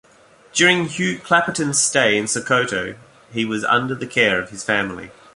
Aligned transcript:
During 0.51 0.85
Hugh 0.85 1.19
Clapperton's 1.19 1.77
stay 1.77 2.17
in 2.17 2.25
Sokoto, 2.27 2.95
he 3.31 3.45
was 3.45 3.63
under 3.63 3.93
the 3.93 4.07
care 4.07 4.39
of 4.41 4.49
his 4.49 4.63
family. 4.63 5.11